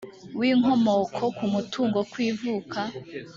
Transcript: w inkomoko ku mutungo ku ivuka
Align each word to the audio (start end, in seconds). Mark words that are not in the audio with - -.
w 0.39 0.41
inkomoko 0.51 1.23
ku 1.37 1.45
mutungo 1.53 1.99
ku 2.11 2.17
ivuka 2.29 2.79